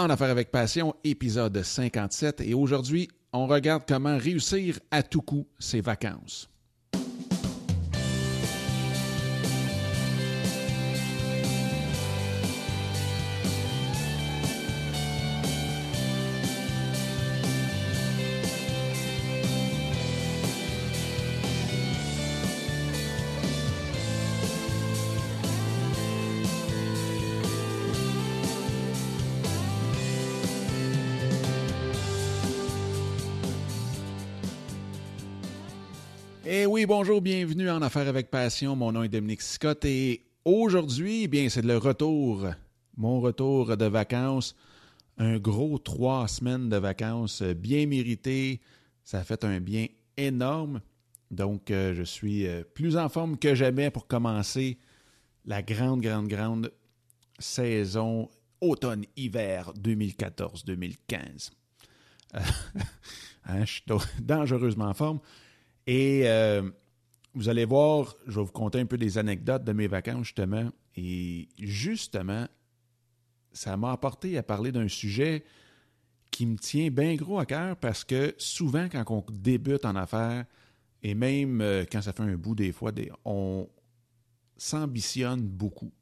[0.00, 2.40] En Affaires avec Passion, épisode 57.
[2.40, 6.49] Et aujourd'hui, on regarde comment réussir à tout coup ses vacances.
[36.86, 38.74] Bonjour, bienvenue en Affaires avec Passion.
[38.74, 42.46] Mon nom est Dominique Scott et aujourd'hui, eh bien, c'est le retour,
[42.96, 44.56] mon retour de vacances.
[45.18, 48.60] Un gros trois semaines de vacances bien méritées.
[49.04, 50.80] Ça a fait un bien énorme.
[51.30, 54.78] Donc, euh, je suis euh, plus en forme que jamais pour commencer
[55.44, 56.72] la grande, grande, grande
[57.38, 61.50] saison automne-hiver 2014-2015.
[62.34, 62.38] Euh,
[63.44, 63.84] hein, je suis
[64.20, 65.20] dangereusement en forme.
[65.86, 66.68] Et euh,
[67.34, 70.70] vous allez voir, je vais vous conter un peu des anecdotes de mes vacances, justement.
[70.96, 72.46] Et justement,
[73.52, 75.44] ça m'a apporté à parler d'un sujet
[76.30, 80.44] qui me tient bien gros à cœur parce que souvent, quand on débute en affaires,
[81.02, 82.92] et même euh, quand ça fait un bout des fois,
[83.24, 83.68] on
[84.56, 85.92] s'ambitionne beaucoup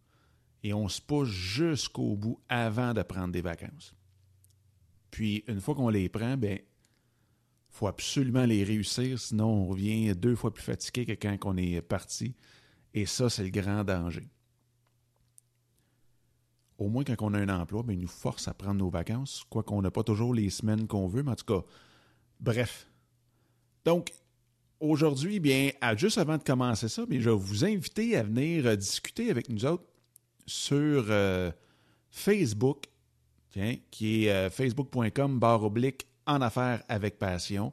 [0.62, 3.94] et on se pousse jusqu'au bout avant de prendre des vacances.
[5.10, 6.58] Puis, une fois qu'on les prend, ben
[7.69, 11.80] faut absolument les réussir, sinon on revient deux fois plus fatigué que quand on est
[11.83, 12.34] parti.
[12.94, 14.28] Et ça, c'est le grand danger.
[16.78, 19.44] Au moins, quand on a un emploi, bien, il nous force à prendre nos vacances,
[19.50, 21.66] quoiqu'on n'a pas toujours les semaines qu'on veut, mais en tout cas,
[22.41, 22.89] bref.
[23.84, 24.12] Donc,
[24.78, 29.30] aujourd'hui, bien, juste avant de commencer ça, je vais vous inviter à venir euh, discuter
[29.30, 29.84] avec nous autres
[30.46, 31.50] sur euh,
[32.11, 32.84] Facebook,
[33.91, 37.72] qui est euh, facebook.com barre oblique en affaires avec passion.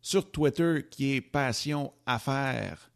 [0.00, 2.90] Sur Twitter, qui est Passion Affaires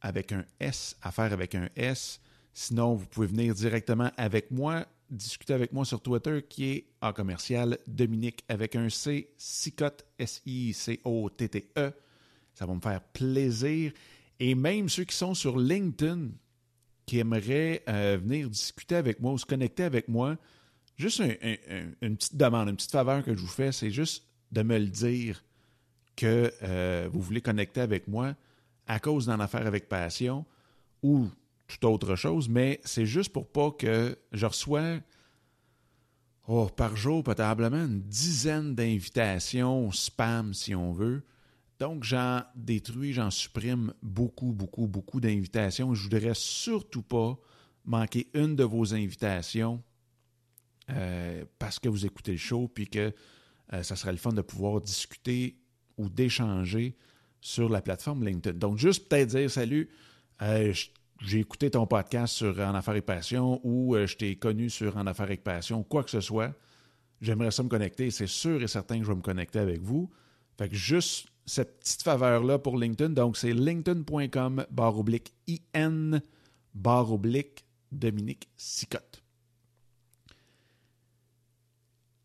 [0.00, 2.20] avec un S, Affaires avec un S.
[2.52, 7.12] Sinon, vous pouvez venir directement avec moi, discuter avec moi sur Twitter, qui est en
[7.12, 11.92] commercial Dominique avec un C, Sicotte, S-I-C-O-T-T-E.
[12.54, 13.92] Ça va me faire plaisir.
[14.40, 16.30] Et même ceux qui sont sur LinkedIn,
[17.06, 20.36] qui aimeraient euh, venir discuter avec moi ou se connecter avec moi,
[21.02, 21.20] Juste
[22.00, 24.86] une petite demande, une petite faveur que je vous fais, c'est juste de me le
[24.86, 25.42] dire
[26.14, 28.36] que euh, vous voulez connecter avec moi
[28.86, 30.46] à cause d'en affaire avec passion
[31.02, 31.28] ou
[31.66, 35.00] toute autre chose, mais c'est juste pour pas que je reçois
[36.46, 41.24] oh, par jour probablement une dizaine d'invitations spam si on veut.
[41.80, 45.94] Donc j'en détruis, j'en supprime beaucoup, beaucoup, beaucoup d'invitations.
[45.94, 47.36] Je voudrais surtout pas
[47.84, 49.82] manquer une de vos invitations
[50.90, 53.12] euh, parce que vous écoutez le show, puis que
[53.72, 55.56] euh, ça serait le fun de pouvoir discuter
[55.96, 56.96] ou d'échanger
[57.40, 58.58] sur la plateforme LinkedIn.
[58.58, 59.90] Donc, juste peut-être dire salut,
[60.42, 60.72] euh,
[61.20, 65.06] j'ai écouté ton podcast sur En Affaires et Passion ou je t'ai connu sur En
[65.06, 66.52] Affaires et Passion, quoi que ce soit.
[67.20, 68.10] J'aimerais ça me connecter.
[68.10, 70.10] C'est sûr et certain que je vais me connecter avec vous.
[70.58, 73.10] Fait que juste cette petite faveur-là pour LinkedIn.
[73.10, 76.20] Donc, c'est linkedin.com barre oblique IN
[76.74, 79.21] barre oblique Dominique Sicotte.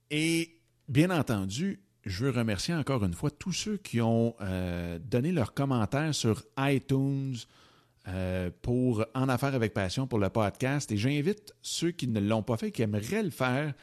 [0.09, 5.31] Et bien entendu, je veux remercier encore une fois tous ceux qui ont euh, donné
[5.31, 7.35] leurs commentaires sur iTunes
[8.07, 10.91] euh, pour En Affaires avec Passion pour le podcast.
[10.91, 13.73] Et j'invite ceux qui ne l'ont pas fait, qui aimeraient le faire,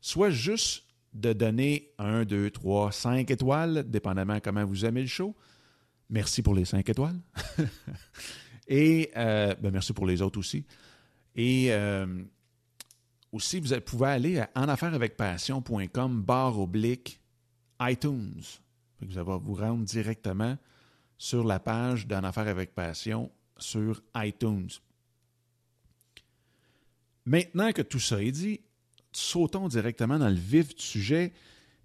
[0.00, 5.36] soit juste de donner un, deux, trois, cinq étoiles, dépendamment comment vous aimez le show.
[6.08, 7.20] Merci pour les cinq étoiles.
[8.68, 10.64] Et euh, ben merci pour les autres aussi.
[11.36, 11.70] Et
[13.34, 17.20] aussi, vous pouvez aller à enaffairesavecpassion.com barre oblique
[17.80, 18.40] iTunes.
[19.00, 20.56] Vous allez vous rendre directement
[21.18, 24.70] sur la page d'En Affaires avec Passion sur iTunes.
[27.26, 28.60] Maintenant que tout ça est dit,
[29.10, 31.32] sautons directement dans le vif du sujet.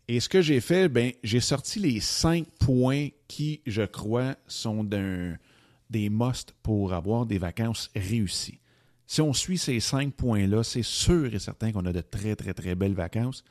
[0.07, 4.83] Et ce que j'ai fait, ben, j'ai sorti les cinq points qui, je crois, sont
[4.83, 8.58] des must pour avoir des vacances réussies.
[9.09, 12.53] Si on suit ces cinq points-là, c'est sûr et certain qu'on a de très, très,
[12.53, 13.43] très belles vacances.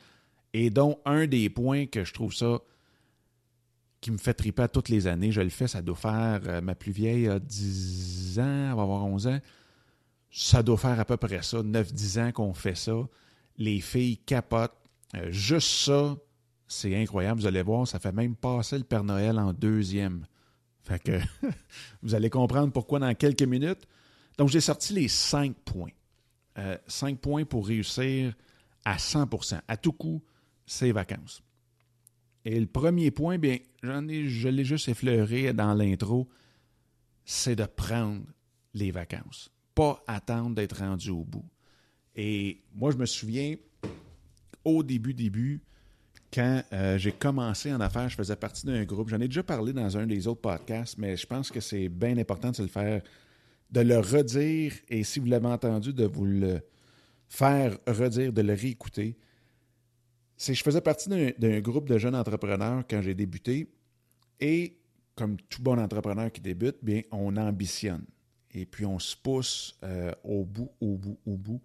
[0.53, 2.59] Et dont un des points que je trouve ça
[3.99, 6.75] qui me fait triper toutes les années, je le fais, ça doit faire, euh, ma
[6.75, 9.39] plus vieille a 10 ans, elle va avoir 11 ans,
[10.31, 12.95] ça doit faire à peu près ça, 9-10 ans qu'on fait ça.
[13.57, 14.79] Les filles capotent.
[15.17, 16.15] Euh, juste ça,
[16.69, 17.41] c'est incroyable.
[17.41, 20.25] Vous allez voir, ça fait même passer le Père Noël en deuxième.
[20.83, 21.19] Fait que
[22.01, 23.85] vous allez comprendre pourquoi dans quelques minutes.
[24.39, 25.91] Donc, j'ai sorti les cinq points.
[26.57, 28.33] Euh, cinq points pour réussir
[28.85, 30.23] à 100% à tout coup,
[30.65, 31.43] ses vacances.
[32.45, 36.29] Et le premier point, bien, j'en ai, je l'ai juste effleuré dans l'intro,
[37.25, 38.23] c'est de prendre
[38.73, 41.45] les vacances, pas attendre d'être rendu au bout.
[42.15, 43.57] Et moi, je me souviens,
[44.63, 45.61] au début, début,
[46.31, 49.09] quand euh, j'ai commencé en affaires, je faisais partie d'un groupe.
[49.09, 52.17] J'en ai déjà parlé dans un des autres podcasts, mais je pense que c'est bien
[52.17, 53.01] important de le faire,
[53.71, 56.61] de le redire et si vous l'avez entendu, de vous le
[57.27, 59.17] faire redire, de le réécouter.
[60.35, 63.71] C'est je faisais partie d'un groupe de jeunes entrepreneurs quand j'ai débuté
[64.39, 64.79] et
[65.15, 68.05] comme tout bon entrepreneur qui débute, bien, on ambitionne.
[68.51, 71.61] Et puis on se pousse euh, au bout, au bout, au bout.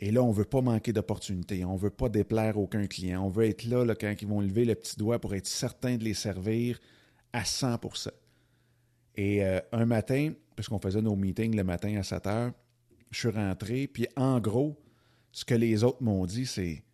[0.00, 1.64] Et là, on ne veut pas manquer d'opportunités.
[1.64, 3.24] On ne veut pas déplaire aucun client.
[3.24, 6.04] On veut être là, quand ils vont lever le petit doigt pour être certain de
[6.04, 6.80] les servir
[7.32, 8.08] à 100%
[9.16, 12.52] Et euh, un matin, puisqu'on faisait nos meetings le matin à 7 heures,
[13.10, 14.78] je suis rentré, puis en gros,
[15.32, 16.84] ce que les autres m'ont dit, c'est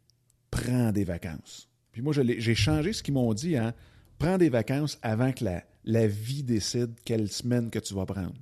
[0.52, 1.68] prends des vacances.
[1.90, 3.72] Puis moi, j'ai changé ce qu'ils m'ont dit en
[4.18, 8.38] prends des vacances avant que la, la vie décide quelle semaine que tu vas prendre.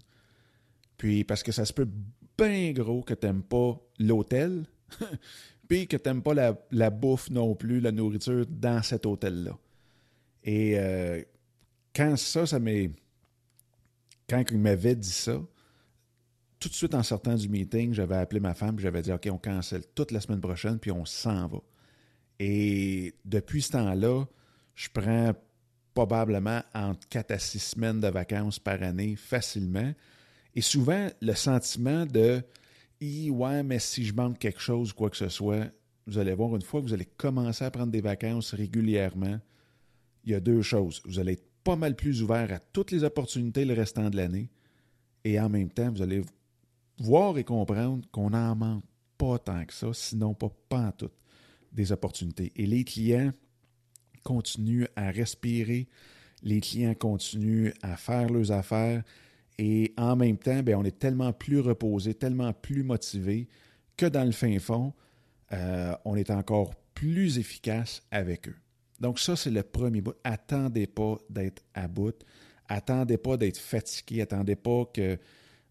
[0.98, 1.88] Puis parce que ça se peut
[2.36, 4.66] bien gros que tu n'aimes pas l'hôtel,
[5.68, 6.34] puis que tu n'aimes pas
[6.70, 9.56] la, bouffe non plus, la nourriture dans cet hôtel-là.
[10.42, 11.22] Et euh,
[11.96, 12.90] quand ça, ça m'est.
[14.28, 15.40] Quand il m'avait dit ça,
[16.58, 19.38] tout de suite en sortant du meeting, j'avais appelé ma femme, j'avais dit OK, on
[19.38, 21.58] cancelle toute la semaine prochaine, puis on s'en va.
[22.38, 24.24] Et depuis ce temps-là,
[24.74, 25.32] je prends
[25.92, 29.92] probablement entre 4 à 6 semaines de vacances par année facilement.
[30.54, 32.42] Et souvent, le sentiment de
[33.30, 35.66] ouais, mais si je manque quelque chose ou quoi que ce soit,
[36.06, 39.38] vous allez voir, une fois que vous allez commencer à prendre des vacances régulièrement,
[40.24, 41.02] il y a deux choses.
[41.04, 44.50] Vous allez pas mal plus ouvert à toutes les opportunités le restant de l'année.
[45.24, 46.22] Et en même temps, vous allez
[46.98, 48.84] voir et comprendre qu'on n'en manque
[49.16, 51.10] pas tant que ça, sinon pas, pas en tout,
[51.72, 52.52] des opportunités.
[52.56, 53.32] Et les clients
[54.22, 55.88] continuent à respirer,
[56.42, 59.02] les clients continuent à faire leurs affaires,
[59.58, 63.48] et en même temps, bien, on est tellement plus reposé, tellement plus motivé
[63.96, 64.92] que dans le fin fond,
[65.52, 68.56] euh, on est encore plus efficace avec eux.
[69.00, 70.14] Donc ça, c'est le premier bout.
[70.24, 72.14] Attendez pas d'être à bout.
[72.68, 74.22] Attendez pas d'être fatigué.
[74.22, 75.18] Attendez pas que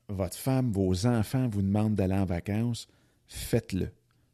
[0.09, 2.87] votre femme, vos enfants vous demandent d'aller en vacances.
[3.27, 3.89] Faites-le.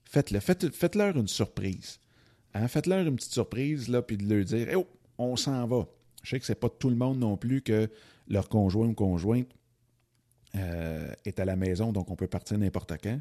[0.06, 0.40] Faites-le.
[0.40, 2.00] Faites-leur une surprise.
[2.54, 2.68] Hein?
[2.68, 4.88] Faites-leur une petite surprise, là, puis de leur dire oh,
[5.18, 5.88] on s'en va.
[6.24, 7.90] Je sais que ce n'est pas tout le monde non plus que
[8.28, 9.48] leur conjoint ou conjointe
[10.56, 13.20] euh, est à la maison, donc on peut partir n'importe quand.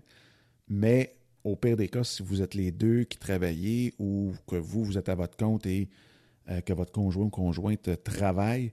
[0.68, 4.84] Mais au pire des cas, si vous êtes les deux qui travaillez ou que vous,
[4.84, 5.88] vous êtes à votre compte et
[6.50, 8.72] euh, que votre conjoint ou conjointe travaille,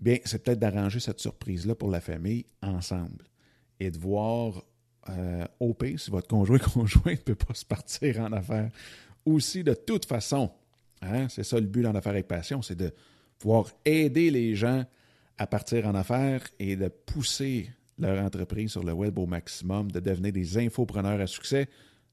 [0.00, 3.24] bien, c'est peut-être d'arranger cette surprise-là pour la famille ensemble
[3.80, 4.62] et de voir
[5.10, 8.70] euh, au pire si votre conjoint ou conjointe ne peut pas se partir en affaires
[9.24, 10.50] aussi de toute façon.
[11.02, 12.92] Hein, c'est ça le but en affaires avec passion, c'est de
[13.38, 14.84] pouvoir aider les gens
[15.36, 20.00] à partir en affaires et de pousser leur entreprise sur le web au maximum, de
[20.00, 21.68] devenir des infopreneurs à succès.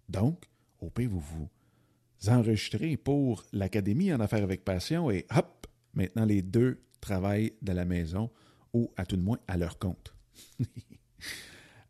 [0.10, 0.50] Donc,
[0.80, 1.50] au pire, vous vous
[2.28, 7.86] enregistrez pour l'Académie en affaires avec passion et hop, maintenant les deux travaillent de la
[7.86, 8.31] maison
[8.74, 10.13] ou à tout de moins à leur compte.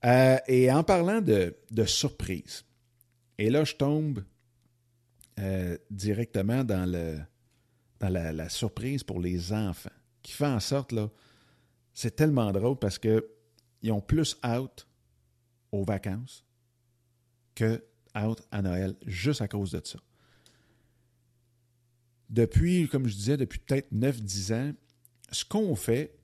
[0.03, 1.55] Euh, et en parlant de,
[1.87, 2.63] surprise,
[3.39, 4.23] et là je tombe
[5.39, 6.87] euh, directement dans,
[7.99, 9.89] la, surprise pour les enfants,
[10.21, 11.09] qui fait en sorte là,
[11.91, 13.23] c'est tellement drôle parce qu'ils
[13.89, 14.87] ont plus out
[15.71, 16.45] aux vacances
[17.55, 17.83] que
[18.15, 19.99] out à Noël, juste à cause de ça.
[22.29, 24.73] Depuis, comme je disais, depuis peut-être 9-10 ans,
[25.31, 26.15] ce qu'on fait,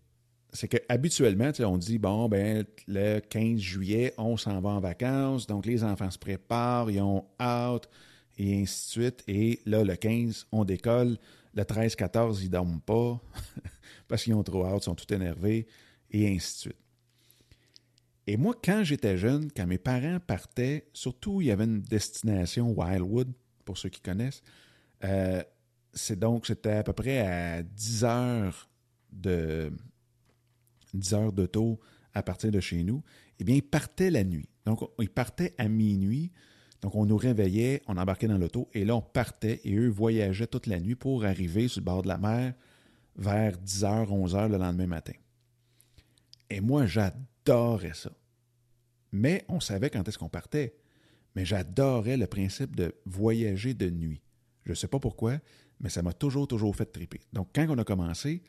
[0.54, 5.66] c'est qu'habituellement, on dit, bon, ben, le 15 juillet, on s'en va en vacances, donc
[5.66, 7.88] les enfants se préparent, ils ont out,
[8.38, 9.24] et ainsi de suite.
[9.28, 11.18] Et là, le 15, on décolle.
[11.54, 13.22] Le 13-14, ils dorment pas.
[14.08, 15.68] parce qu'ils ont trop hâte, sont tout énervés,
[16.10, 16.82] et ainsi de suite.
[18.28, 22.72] Et moi, quand j'étais jeune, quand mes parents partaient, surtout il y avait une destination
[22.72, 23.34] Wildwood,
[23.66, 24.44] pour ceux qui connaissent,
[25.04, 25.44] euh,
[25.94, 28.70] c'est donc c'était à peu près à 10 heures
[29.12, 29.72] de
[30.94, 31.80] 10 heures d'auto
[32.14, 33.04] à partir de chez nous.
[33.40, 34.48] Eh bien, ils partaient la nuit.
[34.66, 36.32] Donc, ils partaient à minuit.
[36.82, 40.48] Donc, on nous réveillait, on embarquait dans l'auto et là, on partait et eux voyageaient
[40.48, 42.54] toute la nuit pour arriver sur le bord de la mer
[43.16, 45.14] vers 10h, 11h le lendemain matin.
[46.52, 48.12] Et moi, j'adorais ça.
[49.14, 50.76] Mais on savait quand est-ce qu'on partait.
[51.34, 54.22] Mais j'adorais le principe de voyager de nuit.
[54.66, 55.40] Je ne sais pas pourquoi,
[55.80, 57.22] mais ça m'a toujours, toujours fait triper.
[57.32, 58.44] Donc, quand on a commencé,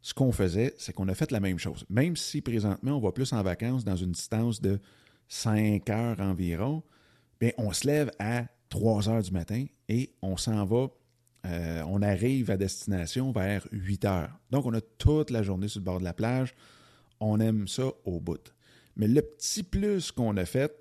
[0.00, 1.84] ce qu'on faisait, c'est qu'on a fait la même chose.
[1.90, 4.80] Même si présentement, on va plus en vacances dans une distance de
[5.28, 6.82] 5 heures environ,
[7.38, 10.88] bien, on se lève à 3 heures du matin et on s'en va,
[11.44, 14.40] euh, on arrive à destination vers 8 heures.
[14.50, 16.54] Donc, on a toute la journée sur le bord de la plage.
[17.24, 18.52] On aime ça au bout.
[18.96, 20.74] Mais le petit plus qu'on a fait,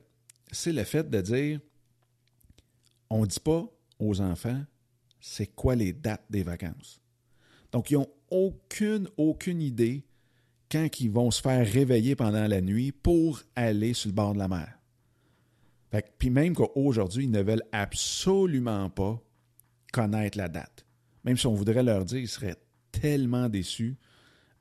[0.51, 1.59] c'est le fait de dire
[3.11, 3.65] on ne dit pas
[3.99, 4.63] aux enfants
[5.19, 6.99] c'est quoi les dates des vacances.
[7.71, 10.03] Donc, ils n'ont aucune, aucune idée
[10.71, 14.39] quand ils vont se faire réveiller pendant la nuit pour aller sur le bord de
[14.39, 14.79] la mer.
[16.17, 19.21] puis même qu'aujourd'hui, ils ne veulent absolument pas
[19.93, 20.87] connaître la date.
[21.23, 22.57] Même si on voudrait leur dire, ils seraient
[22.91, 23.95] tellement déçus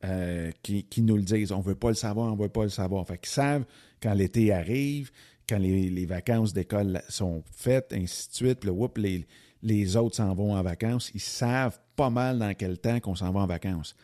[0.05, 1.53] euh, qu'ils nous le disent.
[1.53, 3.07] On ne veut pas le savoir, on ne veut pas le savoir.
[3.07, 3.65] Fait qu'ils savent
[4.03, 5.11] quand l'été arrive,
[5.49, 9.27] quand les, vacances d'école sont faites, ainsi de suite, puis les,
[9.63, 13.31] les autres s'en vont en vacances, ils savent pas mal dans quel temps qu'on s'en
[13.33, 13.95] va en vacances.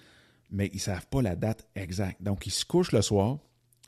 [0.50, 2.22] Mais ils ne savent pas la date exacte.
[2.22, 3.38] Donc, ils se couchent le soir.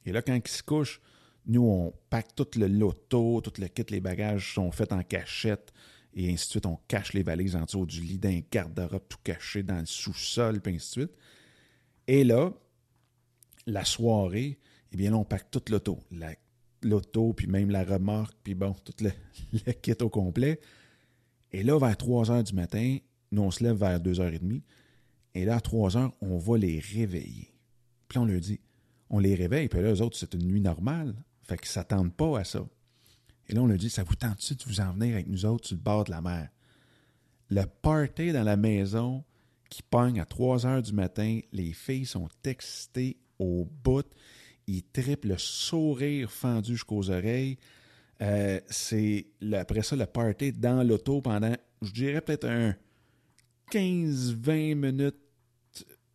[0.07, 1.01] Et là, quand ils se couchent,
[1.47, 5.73] nous, on pack tout le loto, tout le kit, les bagages sont faits en cachette
[6.15, 6.67] et ainsi de suite.
[6.67, 10.61] On cache les valises en dessous du lit d'un garde-robe tout caché dans le sous-sol,
[10.61, 11.17] puis ainsi de suite.
[12.09, 12.53] Et là,
[13.67, 14.59] la soirée,
[14.91, 16.01] eh bien là, on pack tout l'auto.
[16.83, 19.13] L'auto, puis même la remorque, puis bon, tout le,
[19.67, 20.59] le kit au complet.
[21.53, 22.97] Et là, vers 3 heures du matin,
[23.31, 24.63] nous, on se lève vers 2h30.
[25.35, 27.53] Et là, à 3 heures, on va les réveiller.
[28.09, 28.59] Puis on leur dit,
[29.11, 31.15] on les réveille, puis là, eux autres, c'est une nuit normale.
[31.43, 32.67] Fait qu'ils ne s'attendent pas à ça.
[33.49, 35.67] Et là, on leur dit, ça vous tente-tu de vous en venir avec nous autres
[35.67, 36.49] sur le bord de la mer?
[37.51, 39.25] Le party dans la maison
[39.69, 44.07] qui pogne à 3 heures du matin, les filles sont excitées au bout.
[44.67, 47.59] Ils triplent le sourire fendu jusqu'aux oreilles.
[48.21, 52.75] Euh, c'est après ça le party dans l'auto pendant, je dirais peut-être un
[53.71, 55.17] 15-20 minutes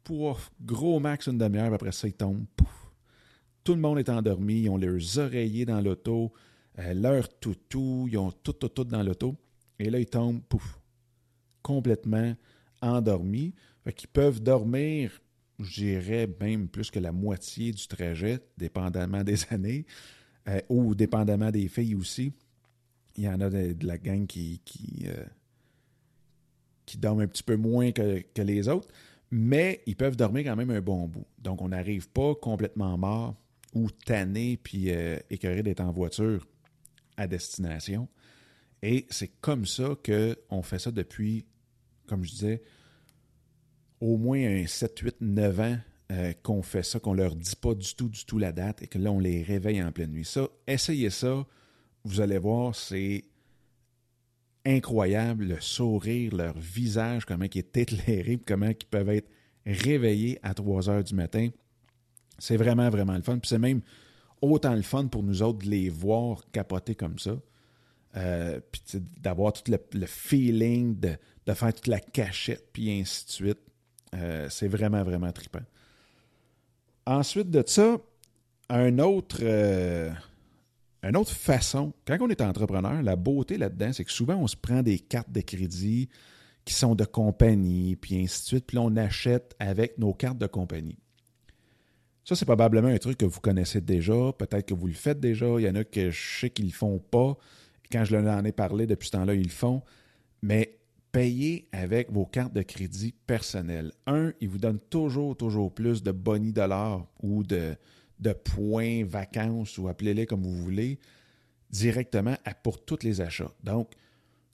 [0.03, 1.73] pour gros max une demi-heure.
[1.73, 2.45] Après ça, ils tombent.
[3.63, 4.63] Tout le monde est endormi.
[4.63, 6.33] Ils ont leurs oreillers dans l'auto,
[6.79, 8.07] euh, leur toutou.
[8.11, 9.35] Ils ont tout, tout, tout dans l'auto.
[9.79, 10.79] Et là, ils tombent, pouf,
[11.61, 12.35] complètement
[12.83, 13.53] endormis.
[13.83, 15.21] Fait qu'ils peuvent dormir,
[15.59, 19.85] je dirais même plus que la moitié du trajet, dépendamment des années.
[20.49, 22.33] Euh, ou dépendamment des filles aussi.
[23.15, 25.23] Il y en a de, la gang qui, qui, euh,
[26.85, 28.89] qui dorment un petit peu moins que, les autres,
[29.31, 31.25] mais ils peuvent dormir quand même un bon bout.
[31.39, 33.35] Donc, on n'arrive pas complètement mort
[33.73, 36.45] ou tanné puis euh, écœuré d'être en voiture
[37.15, 38.09] à destination.
[38.81, 41.45] Et c'est comme ça qu'on fait ça depuis,
[42.07, 42.61] comme je disais,
[43.99, 45.77] au moins un 7, 8, 9 ans
[46.11, 48.87] euh, qu'on fait ça, qu'on leur dit pas du tout, du tout la date et
[48.87, 50.25] que là, on les réveille en pleine nuit.
[50.25, 51.45] Ça, essayez ça.
[52.03, 53.23] Vous allez voir, c'est
[54.65, 59.29] incroyable le sourire, leur visage, comment il est éclairé, comment ils peuvent être
[59.65, 61.49] réveillés à 3 heures du matin.
[62.37, 63.39] C'est vraiment, vraiment le fun.
[63.39, 63.81] Puis c'est même
[64.41, 67.37] autant le fun pour nous autres de les voir capoter comme ça.
[68.15, 73.59] Euh, puis d'avoir tout le, feeling de, faire toute la cachette, puis ainsi de suite.
[74.13, 75.63] Euh, c'est vraiment, vraiment trippant.
[77.07, 77.97] Ensuite de ça,
[78.69, 80.11] un autre, euh,
[81.01, 84.55] une autre façon, quand on est entrepreneur, la beauté là-dedans, c'est que souvent on se
[84.55, 86.07] prend des cartes de crédit
[86.65, 90.47] qui sont de compagnie, puis ainsi de suite, puis on achète avec nos cartes de
[90.47, 90.99] compagnie.
[92.23, 95.45] Ça, c'est probablement un truc que vous connaissez déjà, peut-être que vous le faites déjà,
[95.57, 97.37] il y en a que je sais qu'ils ne le font pas,
[97.91, 99.81] quand je leur en ai parlé depuis ce temps-là, ils le font,
[100.41, 100.77] mais
[101.11, 103.91] payez avec vos cartes de crédit personnelles.
[104.07, 107.75] Un, ils vous donnent toujours, toujours plus de bonus dollars ou de,
[108.19, 110.99] de points vacances ou appelez-les comme vous voulez
[111.69, 113.51] directement pour tous les achats.
[113.63, 113.91] Donc,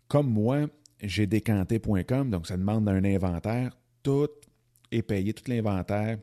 [0.08, 0.68] comme moi,
[1.02, 3.78] j'ai décanté.com, donc ça demande un inventaire.
[4.04, 4.30] Tout
[4.92, 6.18] est payé, tout l'inventaire,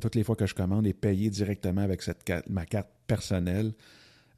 [0.00, 3.72] toutes les fois que je commande est payé directement avec cette ma carte personnelle.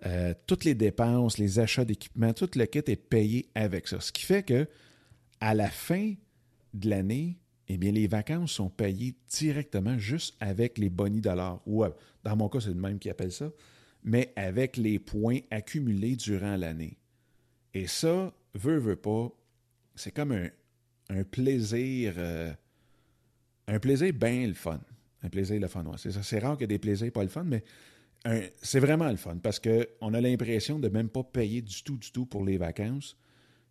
[0.06, 4.00] Euh, toutes les dépenses, les achats d'équipement, tout le kit est payé avec ça.
[4.00, 4.68] Ce qui fait que
[5.40, 6.14] à la fin
[6.74, 7.38] de l'année,
[7.68, 11.60] eh bien, les vacances sont payées directement juste avec les bonus dollars.
[11.66, 11.90] Ou euh,
[12.24, 13.50] dans mon cas, c'est le même qui appelle ça,
[14.04, 16.96] mais avec les points accumulés durant l'année.
[17.74, 19.30] Et ça, veut, veut pas,
[19.94, 20.32] c'est comme
[21.10, 22.52] un, plaisir, euh,
[23.66, 24.80] un plaisir bien le fun.
[25.22, 26.12] Un plaisir le fun, C'est.
[26.22, 27.64] C'est rare qu'il y ait des plaisirs pas le fun, mais
[28.62, 32.12] c'est vraiment le fun parce qu'on a l'impression de même pas payer du tout, du
[32.12, 33.16] tout pour les vacances.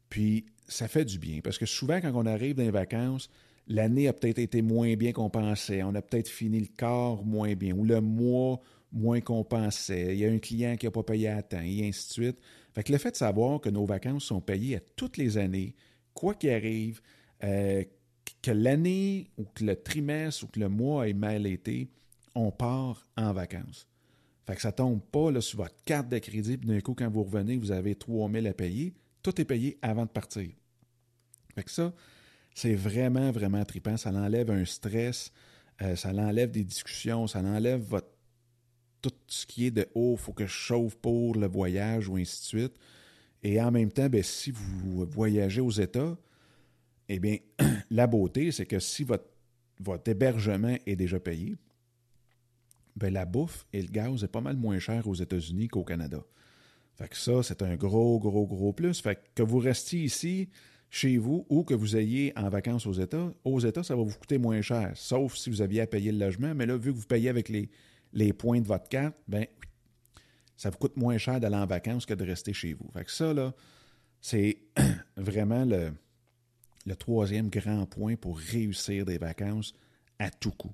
[0.10, 3.30] Puis ça fait du bien parce que souvent, quand on arrive dans les vacances,
[3.68, 5.84] l'année a peut-être été moins bien qu'on pensait.
[5.84, 8.60] On a peut-être fini le corps moins bien ou le mois
[8.92, 10.16] moins qu'on pensait.
[10.16, 12.39] Il y a un client qui n'a pas payé à temps et ainsi de suite.
[12.74, 15.75] Fait le fait de savoir que nos vacances sont payées à toutes les années,
[16.13, 17.01] quoi qu'il arrive,
[17.44, 17.84] euh,
[18.42, 21.89] que l'année ou que le trimestre ou que le mois ait mal été,
[22.36, 23.88] on part en vacances.
[24.48, 27.10] Fait que ça tombe pas là, sur votre carte de crédit, puis d'un coup, quand
[27.10, 30.50] vous revenez, vous avez 3 000 à payer Tout est payé avant de partir.
[31.54, 31.94] Fait que ça,
[32.56, 33.98] c'est vraiment, vraiment trippant.
[33.98, 35.34] Ça l'enlève un stress,
[35.82, 38.08] euh, ça l'enlève des discussions, ça l'enlève votre
[39.01, 42.42] tout ce qui est de oh, faut que je chauffe pour le voyage ou ainsi
[42.42, 42.74] de suite.
[43.44, 46.18] Et en même temps, ben, si vous voyagez aux États,
[47.10, 47.38] eh bien,
[47.92, 49.27] la beauté, c'est que si votre,
[49.80, 51.56] votre hébergement est déjà payé,
[52.98, 56.24] ben, la bouffe et le gaz est pas mal moins cher aux États-Unis qu'au Canada.
[56.96, 59.00] Fait que ça, c'est un gros, gros, gros plus.
[59.01, 60.50] Fait que vous restiez ici,
[60.89, 64.18] chez vous, ou que vous ayez en vacances aux États, aux États, ça va vous
[64.18, 66.56] coûter moins cher, sauf si vous aviez à payer le logement.
[66.56, 67.70] Mais là, vu que vous payez avec les,
[68.13, 69.46] les points de votre carte, ben
[70.56, 72.89] ça vous coûte moins cher d'aller en vacances que de rester chez vous.
[72.94, 73.54] Fait que ça, là,
[74.22, 74.58] c'est
[75.18, 75.92] vraiment le,
[76.88, 79.75] le troisième grand point pour réussir des vacances
[80.18, 80.72] à tout coup.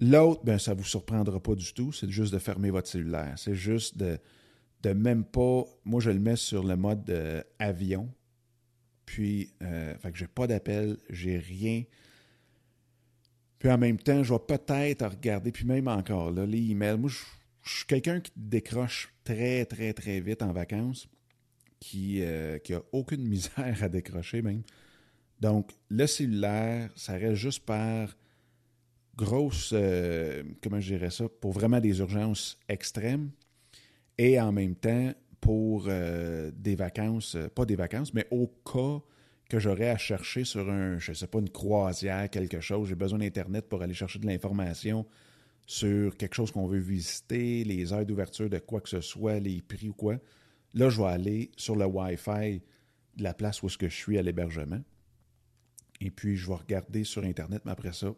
[0.00, 3.34] L'autre, ben, ça ne vous surprendra pas du tout, c'est juste de fermer votre cellulaire.
[3.36, 4.18] C'est juste de,
[4.82, 5.64] de même pas.
[5.84, 8.12] Moi, je le mets sur le mode euh, avion.
[9.06, 11.84] Puis, euh, fait que j'ai pas d'appel, j'ai rien.
[13.58, 16.98] Puis en même temps, je vais peut-être regarder, puis même encore, là, les emails.
[16.98, 17.18] Moi, je,
[17.66, 21.08] suis quelqu'un qui décroche très, très, très vite en vacances,
[21.80, 24.62] qui n'a euh, aucune misère à décrocher même.
[25.40, 28.14] Donc, le cellulaire, ça reste juste par
[29.16, 33.30] grosse, euh, comment je dirais ça, pour vraiment des urgences extrêmes
[34.18, 39.02] et en même temps pour euh, des vacances, pas des vacances, mais au cas
[39.48, 42.88] que j'aurais à chercher sur un, je sais pas, une croisière, quelque chose.
[42.88, 45.06] J'ai besoin d'Internet pour aller chercher de l'information
[45.66, 49.62] sur quelque chose qu'on veut visiter, les heures d'ouverture de quoi que ce soit, les
[49.62, 50.16] prix ou quoi.
[50.74, 52.62] Là, je vais aller sur le Wi-Fi
[53.16, 54.80] de la place où est-ce que je suis à l'hébergement.
[56.00, 58.12] Et puis, je vais regarder sur Internet, mais après ça,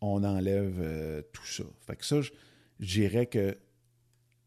[0.00, 1.64] on enlève euh, tout ça.
[1.86, 2.32] Fait que ça, je,
[2.80, 3.56] dirais que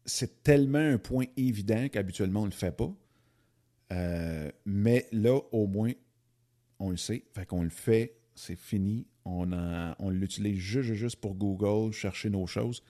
[0.04, 2.92] c'est tellement un point évident qu'habituellement, on ne le fait pas.
[3.92, 5.92] Euh, mais là, au moins,
[6.78, 7.24] on le sait.
[7.34, 9.06] Fait qu'on le fait, c'est fini.
[9.24, 12.82] On, l'utilise juste, juste pour Google, chercher nos choses.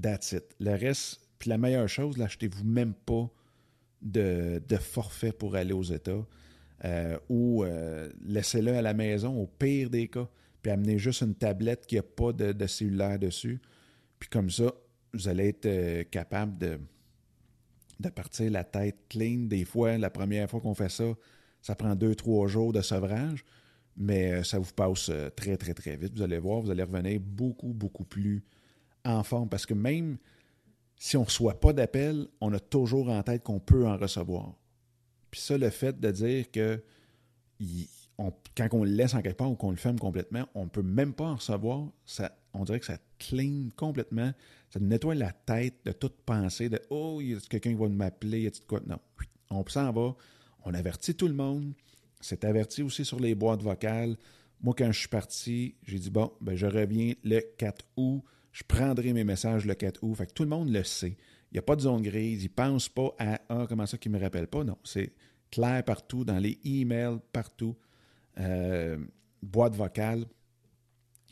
[0.00, 0.44] That's it.
[0.60, 3.28] Le reste, puis la meilleure chose, l'achetez-vous même pas
[4.02, 6.24] de, forfait pour aller aux États.
[6.84, 7.64] Euh, ou
[8.24, 10.28] laissez-le à la maison au pire des cas,
[10.62, 13.60] puis amenez juste une tablette qui n'a pas de, cellulaire dessus.
[14.18, 14.72] Puis comme ça,
[15.12, 16.78] vous allez être capable de,
[17.98, 19.46] de partir la tête clean.
[19.46, 21.12] Des fois, la première fois qu'on fait ça,
[21.62, 23.44] ça prend deux, trois jours de sevrage,
[23.96, 26.14] mais euh, ça vous passe euh, très, très, très vite.
[26.16, 28.42] Vous allez voir, vous allez revenir beaucoup, beaucoup plus
[29.04, 30.18] en forme parce que même
[30.96, 34.54] si on ne reçoit pas d'appel, on a toujours en tête qu'on peut en recevoir.
[35.30, 36.82] Puis ça, le fait de dire que
[38.56, 40.82] quand on le laisse en quelque part ou qu'on le ferme complètement, on ne peut
[40.82, 44.32] même pas en recevoir, ça, on dirait que ça clean complètement.
[44.70, 47.88] Ça nettoie la tête de toute pensée de Oh, il y a quelqu'un qui va
[47.88, 48.80] m'appeler, y a quoi?
[48.86, 48.98] Non.
[49.50, 50.14] On s'en va.
[50.64, 51.72] On avertit tout le monde.
[52.20, 54.16] C'est averti aussi sur les boîtes vocales.
[54.62, 58.22] Moi, quand je suis parti, j'ai dit Bon, ben, je reviens le 4 août.
[58.52, 60.14] Je prendrai mes messages le 4 août.
[60.14, 61.16] Fait que tout le monde le sait.
[61.50, 62.44] Il n'y a pas de zone grise.
[62.44, 64.62] Ils ne pensent pas à Ah, comment ça qu'ils ne me rappellent pas.
[64.62, 64.76] Non.
[64.84, 65.12] C'est
[65.50, 67.76] clair partout, dans les emails, partout.
[68.38, 68.98] Euh,
[69.42, 70.26] boîte vocale,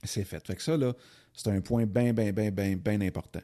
[0.02, 0.44] c'est fait.
[0.46, 0.94] Fait que ça, là,
[1.32, 3.40] c'est un point bien, bien, bien, bien, bien important.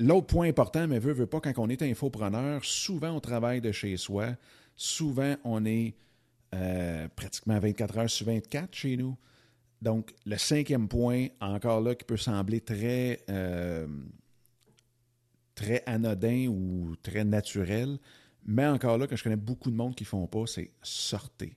[0.00, 3.70] L'autre point important, mais veut, veut pas, quand on est infopreneur, souvent on travaille de
[3.70, 4.36] chez soi.
[4.76, 5.94] Souvent, on est
[6.54, 9.16] euh, pratiquement 24 heures sur 24 chez nous.
[9.80, 13.86] Donc, le cinquième point, encore là, qui peut sembler très, euh,
[15.54, 17.98] très anodin ou très naturel,
[18.44, 21.56] mais encore là, que je connais beaucoup de monde qui ne font pas, c'est sortez.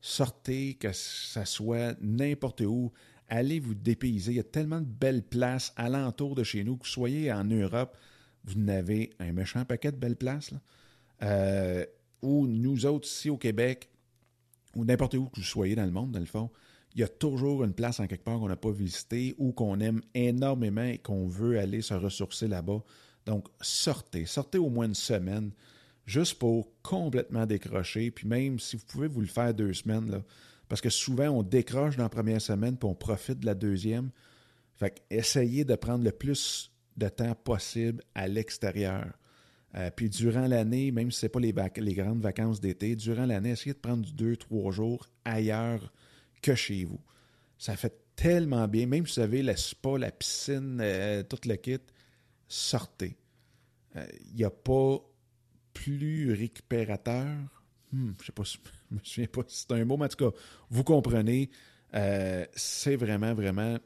[0.00, 2.92] Sortez, que ça soit n'importe où
[3.30, 4.32] allez vous dépayser.
[4.32, 7.44] Il y a tellement de belles places alentour de chez nous, que vous soyez en
[7.44, 7.96] Europe,
[8.44, 10.52] vous n'avez un méchant paquet de belles places.
[11.22, 11.86] Euh,
[12.22, 13.88] ou nous autres, ici au Québec,
[14.74, 16.50] ou n'importe où que vous soyez dans le monde, dans le fond,
[16.94, 19.78] il y a toujours une place en quelque part qu'on n'a pas visité ou qu'on
[19.80, 22.82] aime énormément et qu'on veut aller se ressourcer là-bas.
[23.26, 24.26] Donc, sortez.
[24.26, 25.52] Sortez au moins une semaine,
[26.10, 28.10] juste pour complètement décrocher.
[28.10, 30.22] Puis même si vous pouvez vous le faire deux semaines,
[30.68, 34.10] parce que souvent, on décroche dans la première semaine, puis on profite de la deuxième.
[34.74, 39.06] Fait essayez de prendre le plus de temps possible à l'extérieur.
[39.76, 43.50] Euh, puis durant l'année, même si ce n'est pas les, grandes vacances d'été, durant l'année,
[43.50, 45.92] essayez de prendre deux, trois jours ailleurs
[46.42, 47.00] que chez vous.
[47.56, 48.86] Ça fait tellement bien.
[48.86, 51.78] Même si vous avez le spa, la piscine, euh, tout le kit,
[52.48, 53.16] sortez.
[53.94, 54.98] Il euh, n'y a pas
[55.72, 57.26] plus récupérateur
[57.92, 58.42] Hmm, je sais pas,
[58.90, 60.36] je me souviens pas si c'est un mot, mais en tout cas,
[60.70, 61.50] vous comprenez,
[61.94, 63.78] euh, c'est vraiment, vraiment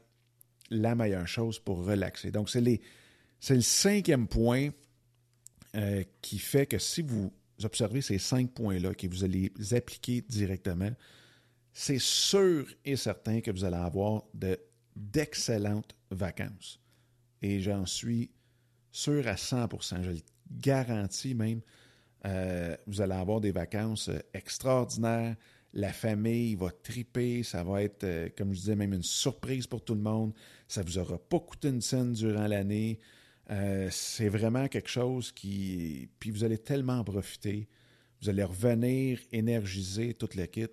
[0.69, 2.31] la meilleure chose pour relaxer.
[2.31, 4.69] Donc, c'est, le cinquième point
[5.75, 7.31] euh, qui fait que si vous
[7.63, 10.91] observez ces cinq points-là, que vous allez les appliquer directement,
[11.73, 14.23] c'est sûr et certain que vous allez avoir
[14.95, 16.79] d'excellentes vacances.
[17.41, 18.31] Et j'en suis
[18.91, 19.67] sûr à 100
[20.03, 20.21] je le
[20.51, 21.61] garantis même.
[22.25, 25.35] Euh, vous allez avoir des vacances euh, extraordinaires.
[25.73, 27.43] La famille va triper.
[27.43, 30.33] Ça va être, euh, comme je disais, même une surprise pour tout le monde.
[30.67, 32.99] Ça vous aura pas coûté une scène durant l'année.
[33.91, 36.09] c'est vraiment quelque chose qui.
[36.19, 37.67] Puis vous allez tellement en profiter.
[38.21, 40.67] Vous allez revenir énergiser toute le kit.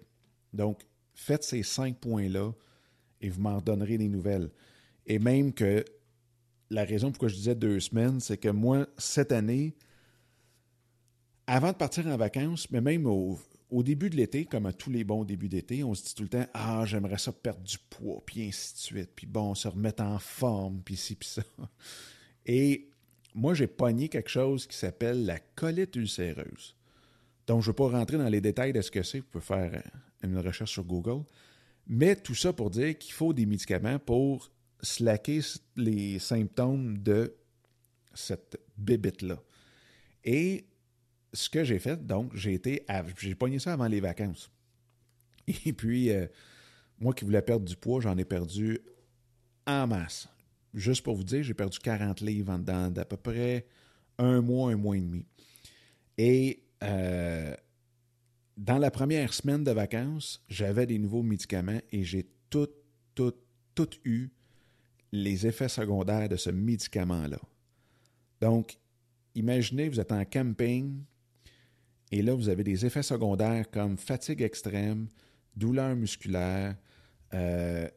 [0.54, 0.82] Donc,
[1.12, 2.52] faites ces cinq points-là
[3.20, 4.50] et vous m'en donnerez des nouvelles.
[5.06, 5.84] Et même que
[6.72, 9.74] la raison pourquoi je disais deux semaines, c'est que moi, cette année,
[11.46, 13.38] avant de partir en vacances, mais même au,
[13.82, 16.28] début de l'été, comme à tous les bons débuts d'été, on se dit tout le
[16.28, 20.02] temps Ah, j'aimerais ça perdre du poids, puis ainsi de suite, puis bon, se remettre
[20.02, 21.42] en forme, puis ci, puis ça.
[22.46, 22.88] Et
[23.34, 26.74] moi, j'ai pogné quelque chose qui s'appelle la colite ulcéreuse.
[27.46, 29.18] Donc, je ne veux pas rentrer dans les détails de ce que c'est.
[29.18, 29.82] Vous pouvez faire
[30.22, 31.24] une recherche sur Google.
[31.86, 34.50] Mais tout ça pour dire qu'il faut des médicaments pour
[34.82, 35.40] slacker
[35.76, 37.34] les symptômes de
[38.14, 39.40] cette bébite-là.
[40.24, 40.66] Et
[41.32, 42.84] ce que j'ai fait, donc, j'ai été,
[43.18, 44.50] j'ai pogné ça avant les vacances.
[45.64, 46.26] Et puis, euh,
[46.98, 48.80] moi qui voulais perdre du poids, j'en ai perdu
[49.66, 50.28] en masse.
[50.74, 53.66] Juste pour vous dire, j'ai perdu 40 livres dans d'à peu près
[54.18, 55.26] un mois, un mois et demi.
[56.18, 57.54] Et euh,
[58.56, 62.68] dans la première semaine de vacances, j'avais des nouveaux médicaments et j'ai tout,
[63.14, 63.34] tout,
[63.74, 64.30] tout eu
[65.12, 67.38] les effets secondaires de ce médicament-là.
[68.40, 68.78] Donc,
[69.34, 71.04] imaginez, vous êtes en camping
[72.12, 75.08] et là, vous avez des effets secondaires comme fatigue extrême,
[75.56, 76.76] douleur musculaire,
[77.32, 77.88] euh,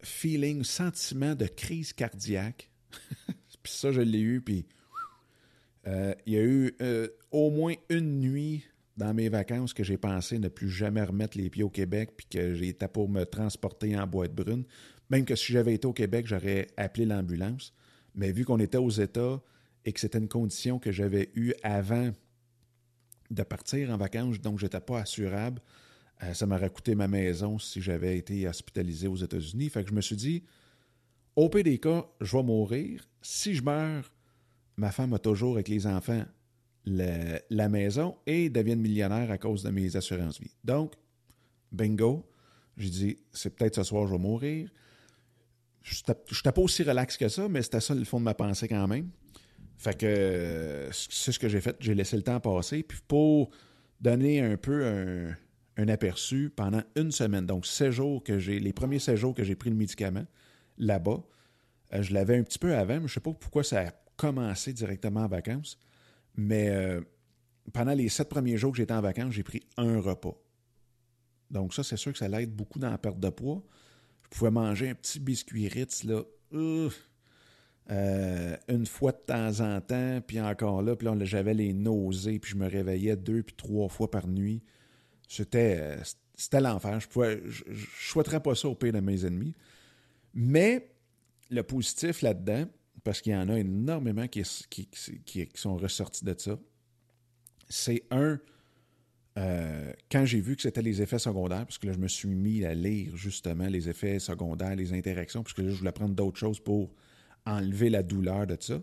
[0.00, 2.70] feeling, sentiment de crise cardiaque.
[3.62, 4.66] puis ça, je l'ai eu, puis
[5.88, 8.64] euh, il y a eu euh, au moins une nuit
[8.96, 12.26] dans mes vacances que j'ai pensé ne plus jamais remettre les pieds au Québec, puis
[12.30, 14.64] que été pour me transporter en boîte brune.
[15.10, 17.72] Même que si j'avais été au Québec, j'aurais appelé l'ambulance.
[18.14, 19.40] Mais vu qu'on était aux États
[19.84, 22.10] et que c'était une condition que j'avais eue avant
[23.30, 25.60] de partir en vacances, donc je n'étais pas assurable,
[26.22, 29.68] euh, ça m'aurait coûté ma maison si j'avais été hospitalisé aux États-Unis.
[29.68, 30.44] Fait que je me suis dit,
[31.34, 33.08] au pire des cas, je vais mourir.
[33.20, 34.10] Si je meurs,
[34.76, 36.24] ma femme a toujours avec les enfants
[36.86, 40.54] la maison et deviennent millionnaire à cause de mes assurances vie.
[40.62, 40.94] Donc,
[41.72, 42.24] bingo,
[42.76, 44.70] j'ai dit, c'est peut-être ce soir je vais mourir.
[45.86, 48.66] Je n'étais pas aussi relax que ça, mais c'était ça le fond de ma pensée
[48.66, 49.08] quand même.
[49.78, 51.76] Fait que c'est ce que j'ai fait.
[51.78, 52.82] J'ai laissé le temps passer.
[52.82, 53.50] Puis pour
[54.00, 54.84] donner un peu
[55.76, 59.54] un, aperçu, pendant une semaine, donc jours que j'ai, les premiers 16 jours que j'ai
[59.54, 60.26] pris le médicament
[60.76, 61.22] là-bas,
[61.92, 63.90] euh, je l'avais un petit peu avant, mais je ne sais pas pourquoi ça a
[64.16, 65.78] commencé directement en vacances.
[66.34, 67.00] Mais euh,
[67.72, 70.36] pendant les sept premiers jours que j'étais en vacances, j'ai pris un repas.
[71.48, 73.62] Donc ça, c'est sûr que ça l'aide beaucoup dans la perte de poids.
[74.32, 76.22] Je pouvais manger un petit biscuit Ritz, là,
[77.88, 82.38] euh, une fois de temps en temps, puis encore là, puis là, j'avais les nausées,
[82.38, 84.62] puis je me réveillais deux puis trois fois par nuit.
[85.28, 85.96] C'était, euh,
[86.34, 86.98] c'était l'enfer.
[87.00, 87.64] Je ne je,
[88.00, 89.54] souhaiterais pas ça au pire de mes ennemis.
[90.34, 90.90] Mais
[91.50, 92.66] le positif là-dedans,
[93.04, 94.88] parce qu'il y en a énormément qui, qui,
[95.24, 96.58] qui, sont ressortis de ça,
[97.68, 98.40] c'est un,
[99.38, 102.34] euh, quand j'ai vu que c'était les effets secondaires, parce que là, je me suis
[102.34, 106.14] mis à lire justement les effets secondaires, les interactions, parce que là, je voulais prendre
[106.14, 106.90] d'autres choses pour
[107.44, 108.80] enlever la douleur de ça.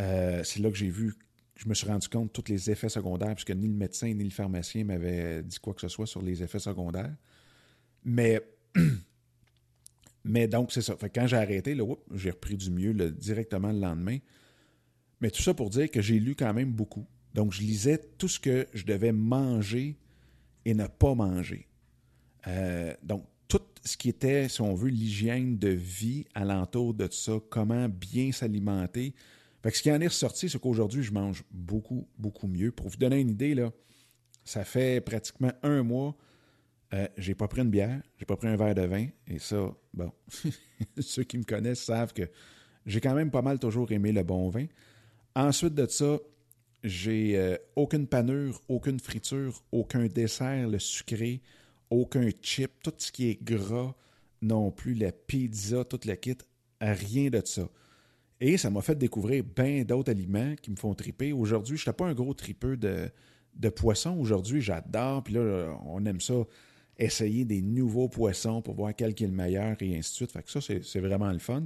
[0.00, 1.14] Euh, c'est là que j'ai vu,
[1.56, 4.24] je me suis rendu compte de tous les effets secondaires, puisque ni le médecin ni
[4.24, 7.14] le pharmacien m'avaient dit quoi que ce soit sur les effets secondaires.
[8.02, 8.40] Mais,
[10.24, 10.96] mais donc, c'est ça.
[11.14, 11.76] quand j'ai arrêté,
[12.14, 14.18] j'ai repris du mieux directement le lendemain.
[15.20, 17.06] Mais tout ça pour dire que j'ai lu quand même beaucoup.
[17.36, 19.98] Donc, je lisais tout ce que je devais manger
[20.64, 21.68] et ne pas manger.
[22.46, 27.34] Euh, donc, tout ce qui était, si on veut, l'hygiène de vie alentour de ça,
[27.50, 29.14] comment bien s'alimenter.
[29.62, 32.72] Fait ce qui en est ressorti, c'est qu'aujourd'hui, je mange beaucoup, beaucoup mieux.
[32.72, 33.70] Pour vous donner une idée, là,
[34.42, 36.16] ça fait pratiquement un mois,
[36.94, 39.74] euh, j'ai pas pris une bière, j'ai pas pris un verre de vin, et ça,
[39.92, 40.10] bon,
[41.00, 42.30] ceux qui me connaissent savent que
[42.86, 44.66] j'ai quand même pas mal toujours aimé le bon vin.
[45.34, 46.18] Ensuite de ça,
[46.86, 51.42] j'ai euh, aucune panure, aucune friture, aucun dessert, le sucré,
[51.90, 53.94] aucun chip, tout ce qui est gras
[54.42, 56.36] non plus, la pizza, tout le kit,
[56.80, 57.68] rien de ça.
[58.40, 61.32] Et ça m'a fait découvrir bien d'autres aliments qui me font triper.
[61.32, 63.10] Aujourd'hui, je n'étais pas un gros tripeux de,
[63.54, 64.16] de poissons.
[64.18, 65.24] Aujourd'hui, j'adore.
[65.24, 66.34] Puis là, on aime ça,
[66.98, 70.32] essayer des nouveaux poissons pour voir quel est le meilleur et ainsi de suite.
[70.32, 71.64] Fait que ça, c'est vraiment le fun.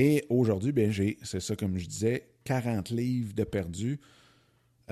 [0.00, 3.98] Et aujourd'hui, ben, j'ai, c'est ça comme je disais, 40 livres de perdu.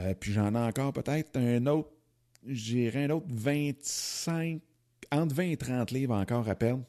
[0.01, 1.91] Euh, puis j'en ai encore peut-être un autre,
[2.45, 4.61] j'irai un autre 25,
[5.13, 6.83] entre 20 et 30 livres encore à perdre.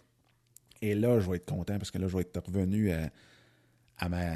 [0.81, 4.31] Et là, je vais être content parce que là, je vais être revenu à, ma,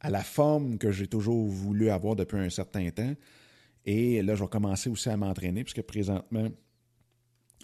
[0.00, 3.14] à la forme que j'ai toujours voulu avoir depuis un certain temps.
[3.86, 6.48] Et là, je vais commencer aussi à m'entraîner puisque présentement,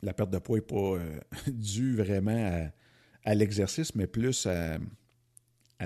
[0.01, 2.71] la perte de poids n'est pas euh, due vraiment
[3.25, 4.79] à, l'exercice, mais plus à,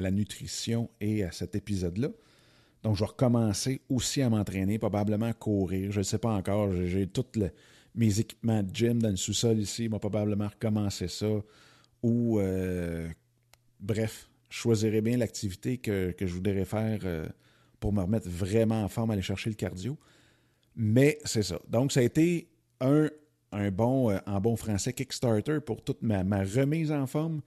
[0.01, 2.09] la nutrition et à cet épisode-là.
[2.83, 5.91] Donc, je vais recommencer aussi à m'entraîner, probablement à courir.
[5.91, 6.71] Je ne sais pas encore.
[6.73, 7.25] J'ai tous
[7.95, 9.87] mes équipements de gym dans le sous-sol ici.
[9.87, 11.27] Je vais probablement recommencer ça.
[12.03, 13.09] Ou, euh,
[13.81, 17.27] bref, je choisirai bien l'activité que, je voudrais faire euh,
[17.81, 19.97] pour me remettre vraiment en forme, aller chercher le cardio.
[20.77, 21.59] Mais c'est ça.
[21.69, 22.49] Donc, ça a été
[22.81, 23.09] un
[23.55, 27.41] un bon, euh, en bon français, Kickstarter pour toute ma, remise en forme.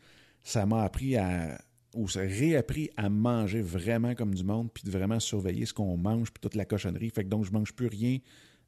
[0.44, 1.60] Ça m'a appris à,
[1.98, 5.98] ou ça réappris à manger vraiment comme du monde, puis de vraiment surveiller ce qu'on
[5.98, 7.10] mange, puis toute la cochonnerie.
[7.10, 8.20] Fait que donc, je mange plus rien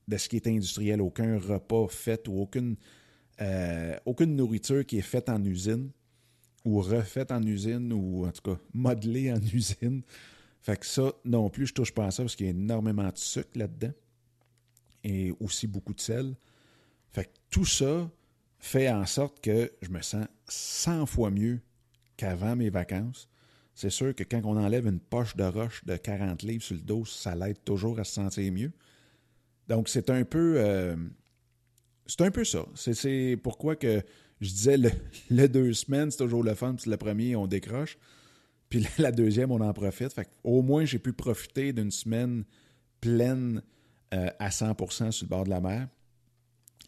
[0.08, 2.76] de ce qui est industriel, aucun repas fait ou aucune,
[3.42, 5.92] euh, aucune nourriture qui est faite en usine
[6.66, 10.02] ou refaite en usine ou en tout cas modelée en usine.
[10.62, 13.08] Fait que ça, non plus, je touche pas à ça parce qu'il y a énormément
[13.08, 13.94] de sucre là-dedans
[15.04, 16.36] et aussi beaucoup de sel.
[17.12, 18.10] Fait que tout ça
[18.58, 21.62] fait en sorte que je me sens 100 fois mieux
[22.20, 23.30] qu'avant mes vacances.
[23.74, 26.82] C'est sûr que quand on enlève une poche de roche de 40 livres sur le
[26.82, 28.74] dos, ça l'aide toujours à se sentir mieux.
[29.70, 30.56] Donc, c'est un peu.
[30.58, 30.98] Euh,
[32.06, 32.66] c'est un peu ça.
[32.76, 34.04] C'est pourquoi que
[34.42, 34.76] je disais
[35.30, 37.98] le, deux semaines, c'est toujours le fun, puis le premier, on décroche.
[38.68, 40.14] Puis la deuxième, on en profite.
[40.44, 42.44] Au moins, j'ai pu profiter d'une semaine
[43.00, 43.62] pleine
[44.14, 45.88] euh, à 100% sur le bord de la mer.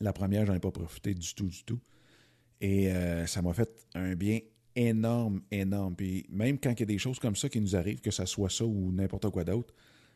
[0.01, 1.79] La première, j'en ai pas profité du tout, du tout.
[2.59, 4.39] Et euh, ça m'a fait un bien
[4.75, 5.95] énorme, énorme.
[5.95, 8.25] Puis même quand il y a des choses comme ça qui nous arrivent, que ce
[8.25, 9.73] soit ça ou n'importe quoi d'autre,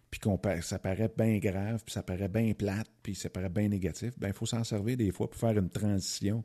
[0.09, 3.67] puis qu'on ça paraît bien grave, puis ça paraît bien plate, puis ça paraît bien
[3.67, 6.43] négatif, ben il faut s'en servir des fois pour faire une transition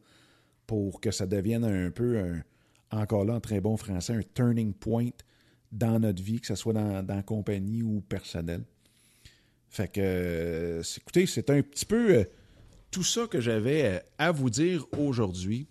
[0.66, 2.40] pour que ça devienne un peu,
[2.90, 5.10] encore là en très bon français, un turning point
[5.72, 8.64] dans notre vie, que ce soit dans, dans compagnie ou personnel.
[9.70, 12.24] Fait que, euh, écoutez, c'est un petit peu euh,
[12.90, 15.68] tout ça que j'avais euh, à vous dire aujourd'hui.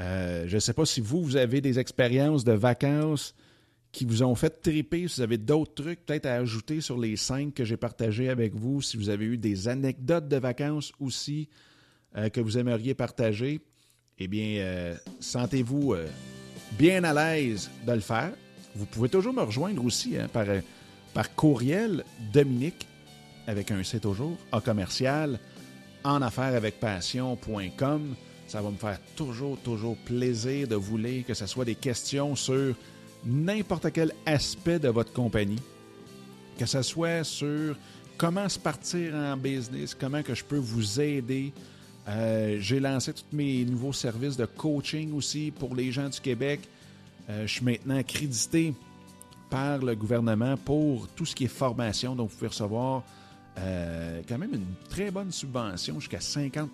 [0.00, 3.34] Euh, je ne sais pas si vous, vous avez des expériences de vacances
[3.90, 7.16] qui vous ont fait triper, si vous avez d'autres trucs peut-être à ajouter sur les
[7.16, 11.48] cinq que j'ai partagés avec vous, si vous avez eu des anecdotes de vacances aussi
[12.16, 13.60] euh, que vous aimeriez partager,
[14.18, 15.94] eh bien, sentez-vous
[16.76, 18.32] bien à l'aise de le faire.
[18.74, 22.86] Vous pouvez toujours me rejoindre aussi hein, par, courriel Dominique
[23.46, 25.38] avec un C toujours, A commercial
[26.04, 28.14] en affaires avec passion.com.
[28.48, 32.34] Ça va me faire toujours, toujours plaisir de vous lire, que ce soit des questions
[32.34, 32.74] sur
[33.24, 35.60] n'importe quel aspect de votre compagnie,
[36.58, 37.76] que ce soit sur
[38.16, 41.52] comment se partir en business, comment que je peux vous aider.
[42.08, 46.60] Euh, j'ai lancé tous mes nouveaux services de coaching aussi pour les gens du Québec.
[47.28, 48.72] Euh, je suis maintenant accrédité
[49.50, 52.16] par le gouvernement pour tout ce qui est formation.
[52.16, 53.02] Donc, vous pouvez recevoir
[53.58, 56.70] euh, quand même une très bonne subvention, jusqu'à 50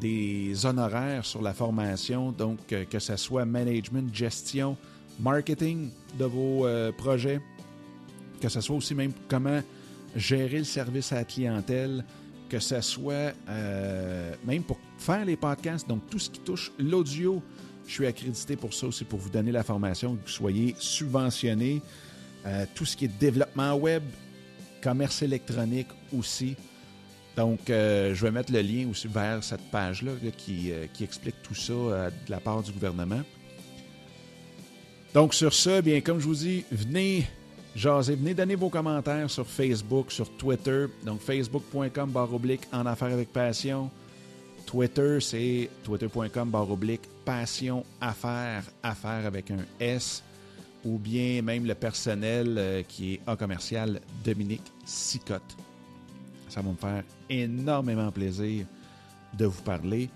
[0.00, 4.76] des honoraires sur la formation, donc euh, que ce soit management, gestion,
[5.18, 7.40] marketing de vos euh, projets,
[8.40, 9.60] que ce soit aussi même comment
[10.16, 12.04] gérer le service à la clientèle,
[12.48, 13.32] que ce soit
[14.44, 17.40] même pour faire les podcasts, donc tout ce qui touche l'audio,
[17.86, 21.80] je suis accrédité pour ça aussi, pour vous donner la formation, que vous soyez subventionné.
[22.74, 24.02] tout ce qui est développement web,
[24.82, 26.56] commerce électronique aussi.
[27.40, 31.36] Donc, euh, je vais mettre le lien aussi vers cette page-là qui, euh, qui, explique
[31.42, 33.22] tout ça euh, de la part du gouvernement.
[35.14, 37.26] Donc, sur ça, bien, comme je vous dis, venez
[37.74, 40.84] jaser, venez donner vos commentaires sur Facebook, sur Twitter.
[41.02, 43.90] Donc, facebook.com oblique en affaires avec passion.
[44.66, 50.22] Twitter, c'est twitter.com oblique passion affaires, affaires avec un S
[50.84, 55.56] ou bien même le personnel qui est A commercial Dominique Sicotte.
[56.50, 58.66] Ça va me faire énormément plaisir
[59.38, 60.10] de vous parler.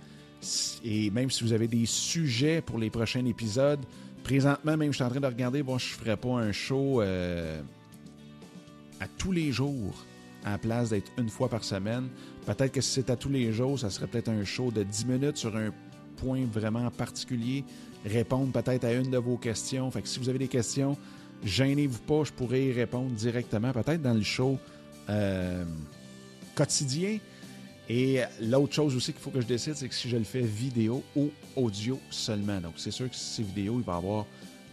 [0.84, 3.80] Et même si vous avez des sujets pour les prochains épisodes,
[4.22, 7.00] présentement, même je suis en train de regarder, bon, je ne ferai pas un show
[7.00, 7.62] euh,
[9.00, 10.04] à tous les jours
[10.44, 12.08] en place d'être une fois par semaine.
[12.44, 15.06] Peut-être que si c'est à tous les jours, ça serait peut-être un show de 10
[15.06, 15.70] minutes sur un
[16.16, 17.64] point vraiment particulier
[18.04, 19.90] répondre peut-être à une de vos questions.
[19.90, 20.96] Fait que si vous avez des questions,
[21.42, 24.58] gênez-vous pas, je pourrais y répondre directement, peut-être dans le show
[25.08, 25.64] euh,
[26.54, 27.18] quotidien.
[27.88, 30.40] Et l'autre chose aussi qu'il faut que je décide, c'est que si je le fais
[30.40, 32.60] vidéo ou audio seulement.
[32.60, 34.26] Donc, c'est sûr que si c'est vidéo, il va y avoir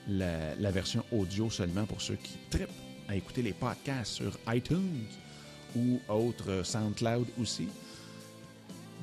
[0.08, 2.70] la, version audio seulement pour ceux qui tripent
[3.08, 5.06] à écouter les podcasts sur iTunes
[5.76, 7.68] ou autre SoundCloud aussi.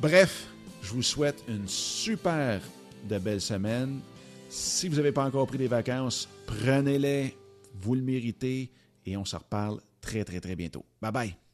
[0.00, 0.46] Bref,
[0.82, 2.60] je vous souhaite une super
[3.08, 4.00] de belle semaine.
[4.48, 7.36] Si vous n'avez pas encore pris des vacances, prenez-les,
[7.74, 8.70] vous le méritez
[9.04, 10.84] et on se reparle très très très bientôt.
[11.00, 11.47] Bye bye.